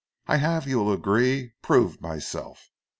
[0.25, 2.71] I have, you will agree, proved myself.